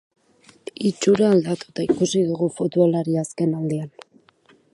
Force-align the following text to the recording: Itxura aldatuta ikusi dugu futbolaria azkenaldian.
Itxura 0.91 1.27
aldatuta 1.33 1.85
ikusi 1.89 2.25
dugu 2.31 2.49
futbolaria 2.57 3.27
azkenaldian. 3.27 3.95